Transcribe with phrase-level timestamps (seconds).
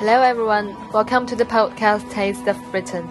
[0.00, 3.06] Hello everyone, welcome to the podcast Taste of Britain.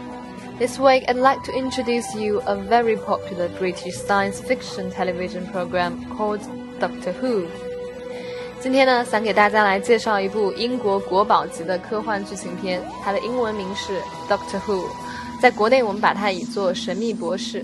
[0.57, 6.03] This week I'd like to introduce you a very popular British science fiction television program
[6.17, 6.41] called
[6.79, 7.45] Doctor Who.
[8.59, 14.83] 今天呢，想给大家来介绍一部英国国宝级的科幻剧情片，它的英文名是 Doctor Who，
[15.39, 17.61] 在国内我们把它译作《神秘博士》。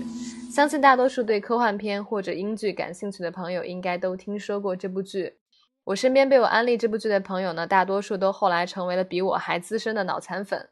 [0.54, 5.32] 相信大多数对科幻片或者英剧感兴趣的朋友，应该都听说过这部剧。
[5.85, 10.69] 我身边被我安利这部剧的朋友呢，大多数都后来成为了比我还资深的脑残粉。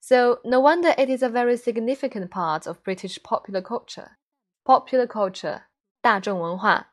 [0.00, 4.10] So no wonder it is a very significant part of British popular culture.
[4.64, 5.62] Popular culture，
[6.00, 6.92] 大众文化。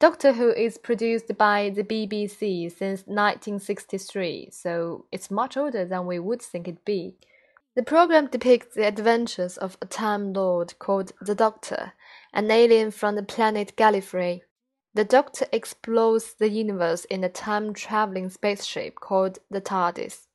[0.00, 6.18] Doctor Who is produced by the BBC since 1963, so it's much older than we
[6.18, 7.16] would think it'd be.
[7.74, 11.92] The program depicts the adventures of a Time Lord called the Doctor,
[12.32, 14.42] an alien from the planet Gallifrey.
[14.99, 20.27] The Doctor explores the universe in a time traveling spaceship called the TARDIS.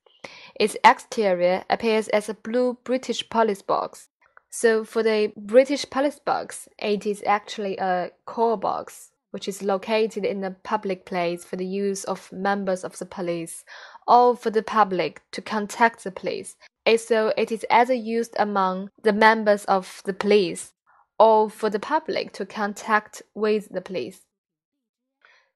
[0.55, 4.09] Its exterior appears as a blue British police box.
[4.49, 10.25] So, for the British police box, it is actually a call box, which is located
[10.25, 13.65] in a public place for the use of members of the police
[14.07, 16.55] or for the public to contact the police
[16.97, 20.73] so it is either used among the members of the police
[21.19, 24.21] or for the public to contact with the police。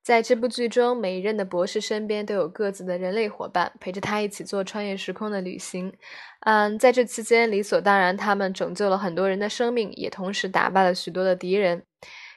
[0.02, 5.94] 在这部剧中，每一任的博士身边都有各自的人类伙伴，陪着他一起做穿越时空的旅行。
[6.42, 11.84] 嗯，在这期间，理所当然，他们拯救了很多人的生命，也同时打败了许多的敌人。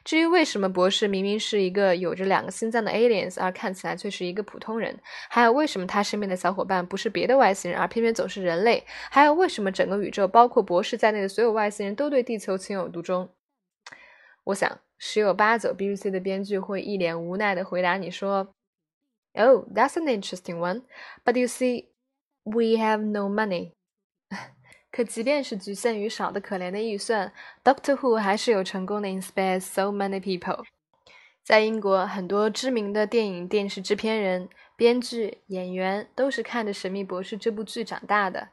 [0.05, 4.99] 至于为什么博士明明是一个有着两个心脏的 aliens，而看起来却是一个普通人，
[5.31, 13.31] 还有为什么他身边的小伙伴不是别的外星人，而偏偏总是人类，还有为什么整个宇宙，包括博士在内的所有外星人都对地球情有独钟，
[14.43, 18.55] 我想十有八九 BBC 的编剧会一脸无奈的回答你说
[19.35, 20.83] ：“Oh, that's an interesting one,
[21.25, 21.87] but you see,
[22.45, 23.73] we have no money.”
[24.93, 27.33] 可即便是局限于少的可怜的预算
[27.65, 30.65] ，Doctor Who 还是有成功的 inspire so many people。
[31.43, 38.51] 在英国，很多知名的电影、电视制片人、编剧、演员都是看着《神秘博士》这部剧长大的。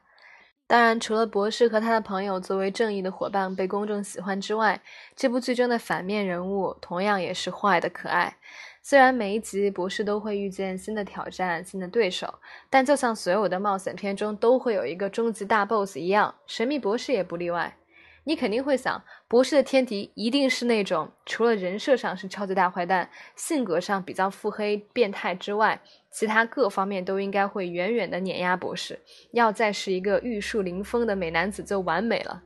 [0.70, 4.80] 当然，除了博士和他的朋友作为正义的伙伴被公众喜欢之外，
[5.16, 8.36] 这部剧中的反面人物同样也是坏的可爱。
[8.80, 12.32] 虽然每一集博士都会遇见新的挑战、新的对手，
[12.70, 17.79] 但就像所有的冒险片中都会有一个终极大 BOSS 一样，神秘博士也不例外。
[18.30, 25.82] 你肯定会想，博士的天敌一定是那种除了人设上是超级大坏蛋、性格上比较腹黑、变态之外，
[26.12, 29.00] 其他各方面都应该会远远的碾压博士。
[29.32, 32.44] 要再是一个玉树临风的美男子就完美了。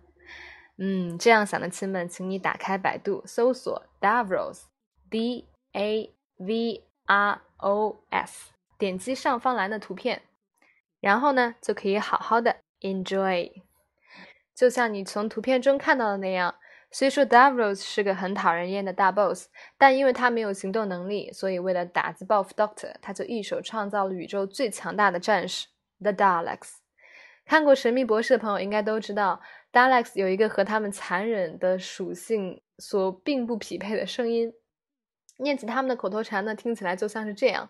[0.79, 6.15] 嗯，这样想的亲们，请你打开百度搜索 Davros，D A。
[6.37, 10.23] V R O S，点击上方栏的图片，
[11.01, 13.53] 然后呢，就可以好好的 enjoy。
[14.55, 16.55] 就像你从图片中看到的那样，
[16.91, 25.67] 虽说 Davros 是个很讨人厌的大 boss，但因为他没有行动能力，所以为了打击报复 Doctor，他就一手创造了宇宙最强大的战士
[26.01, 26.75] The Daleks。
[27.45, 29.41] 看过《神秘博士》的朋友应该都知道
[29.73, 34.55] ，Daleks 有一个和他们残忍的属性所并不匹配的声音。
[35.39, 37.69] 念起他们的口头禅呢，听起来就像是这样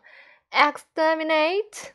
[0.51, 1.95] ：exterminate。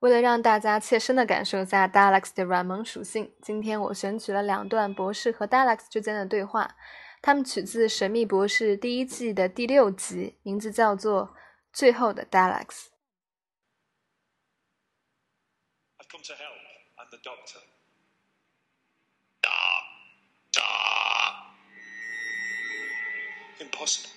[0.00, 6.76] 为了让大家切身的感受一下 Daleks 的软萌属性，今天我选取了两段博士和 Daleks 之间的对话，
[7.22, 11.28] 他们取自《神秘博士》第一季的第六集，名字叫做
[11.72, 12.66] 《最后的 Daleks》。
[15.98, 16.52] I've come to help.
[16.98, 17.60] I'm the doctor.
[23.58, 24.15] Impossible.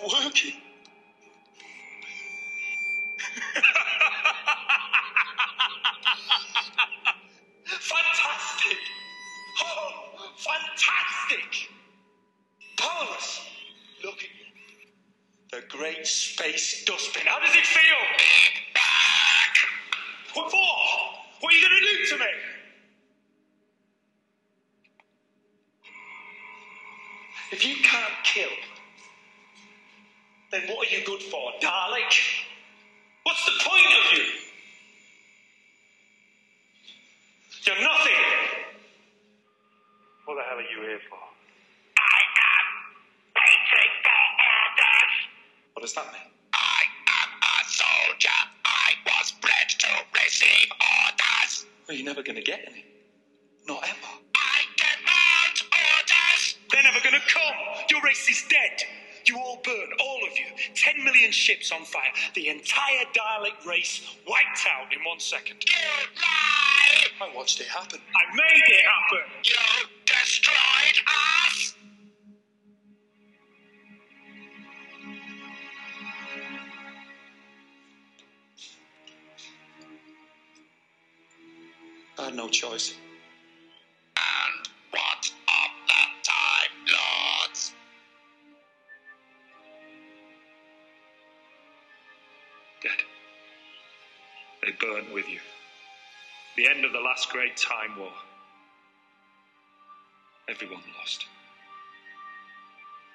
[0.00, 0.52] Not working.
[7.80, 8.78] fantastic!
[9.62, 9.90] Oh,
[10.36, 11.70] fantastic!
[12.76, 13.40] Powerless.
[14.04, 14.28] Look at you.
[15.50, 17.26] The great space dustbin.
[17.26, 17.96] How does it feel?
[20.34, 20.58] What for?
[21.40, 22.30] What are you going to do to me?
[27.50, 28.48] If you can't kill
[30.50, 32.14] then what are you good for, Dalek?
[33.22, 34.24] What's the point of you?
[37.64, 38.14] You're nothing.
[40.24, 41.18] What the hell are you here for?
[41.98, 42.20] I
[42.50, 42.66] am
[43.36, 45.14] waiting for orders.
[45.74, 46.32] What does that mean?
[46.52, 46.82] I
[47.22, 48.40] am a soldier.
[48.64, 51.66] I was bred to receive orders.
[51.86, 52.86] Well, you're never going to get any.
[53.68, 54.12] Not ever.
[54.34, 56.56] I demand orders.
[56.72, 57.54] They're never going to come.
[57.90, 58.82] Your race is dead.
[59.30, 60.46] You all burn, all of you.
[60.74, 62.10] Ten million ships on fire.
[62.34, 65.62] The entire Dalek race wiped out in one second.
[65.64, 65.72] You.
[67.22, 68.00] I watched it happen.
[68.16, 69.30] I made it happen.
[69.44, 69.54] You
[70.04, 71.74] destroyed us.
[82.18, 82.94] I had no choice.
[94.80, 95.38] Burnt with you.
[96.56, 98.12] The end of the last great time war.
[100.48, 101.26] Everyone lost.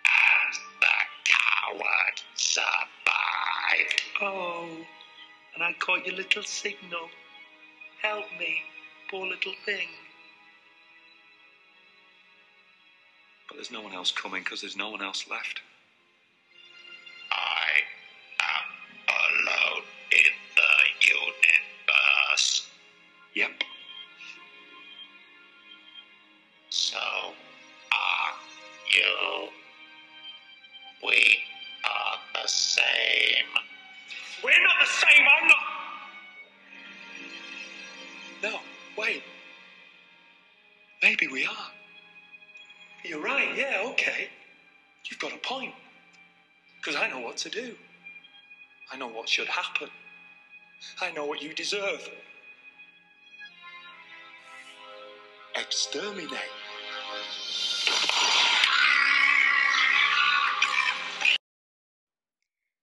[0.05, 0.87] And the
[1.25, 4.01] coward survived.
[4.21, 4.69] Oh,
[5.53, 7.09] and I caught your little signal.
[8.01, 8.61] Help me,
[9.09, 9.87] poor little thing.
[13.47, 15.61] But there's no one else coming because there's no one else left.
[32.75, 33.45] Same.
[34.43, 35.57] We're not the same, I'm not.
[38.43, 38.59] No,
[38.97, 39.23] wait.
[41.01, 41.71] Maybe we are.
[43.03, 44.29] You're right, yeah, okay.
[45.09, 45.73] You've got a point.
[46.77, 47.75] Because I know what to do.
[48.91, 49.89] I know what should happen.
[51.01, 52.09] I know what you deserve.
[55.55, 56.51] Exterminate.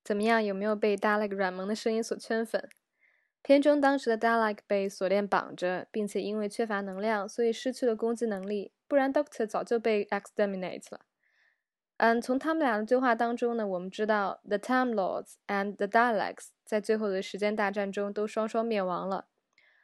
[0.04, 0.44] 怎么样？
[0.44, 2.69] 有没有被 Dalek 软萌的声音所圈粉？
[3.43, 8.72] 片中当时的 Dalek 被锁链绑着，并且因为缺乏能量，所以失去了攻击能力。
[8.87, 11.00] 不然 Doctor 早就被 exterminate 了。
[11.96, 19.26] 嗯，从他们俩的对话当中呢，我们知道 The Time Lords and the Daleks 在最后的时间大战中都双双灭亡了，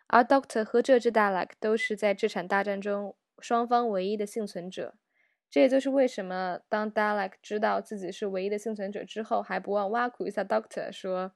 [0.08, 4.94] 而 Doctor 和这只 Dalek 都是在这场大战中双方唯一的幸存者。
[5.50, 11.32] 这也就是为什么当 Dalek 知道自己是唯一的幸存者之后，还不忘挖苦一下 Doctor，说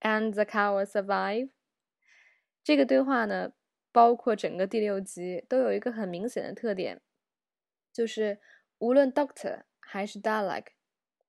[0.00, 1.50] “And the coward survive”。
[2.62, 3.52] 这个对话呢，
[3.90, 7.00] 包括整个第六集都有一个很明显的特点，
[7.90, 8.38] 就是
[8.78, 10.66] 无论 Doctor 还是 Dalek，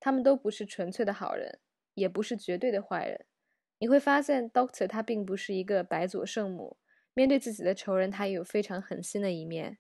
[0.02, 1.60] 他们都不是纯粹的好人，
[1.94, 3.26] 也不是绝对的坏人。
[3.78, 6.76] 你会发现，Doctor 他并不是一个白左圣母，
[7.14, 9.78] 面对自己的仇人，他也有非常狠心的一面。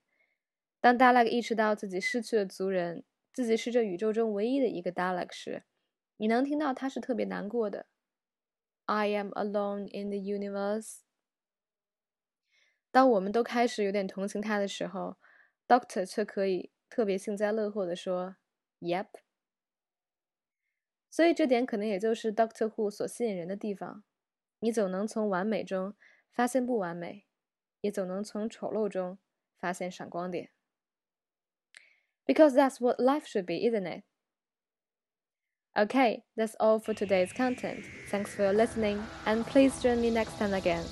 [0.81, 3.03] 当 Dalek 意识到自己失去了族人，
[3.33, 5.63] 自己是这宇宙中唯一的一个 Dalek 时，
[6.17, 7.87] 你能听到他是特别难过的。
[8.85, 10.99] I am alone in the universe。
[12.91, 15.17] 当我们都开始有点同情他的时候
[15.67, 18.37] ，Doctor 却可以特别幸灾乐祸地说
[18.79, 19.07] ：“Yep。”
[21.11, 24.03] 所以这点可能也就是 Doctor Who 所吸引人的地方。
[24.59, 25.95] 你总能从完美中
[26.31, 27.27] 发现不完美，
[27.81, 29.19] 也总能从丑陋中
[29.57, 30.51] 发现闪光点。
[32.29, 34.03] Because that's what life should be, isn't it?
[35.75, 37.83] Okay, that's all for today's content.
[38.11, 40.85] Thanks for listening, and please join me next time again.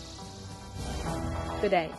[1.62, 1.91] Good day.